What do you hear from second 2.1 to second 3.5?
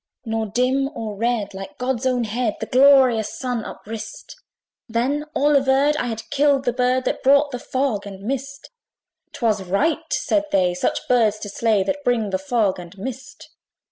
head, The glorious